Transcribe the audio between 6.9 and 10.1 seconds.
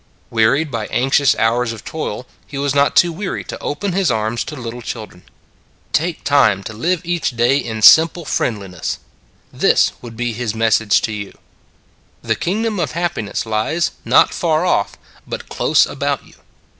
each day in simple friendliness" this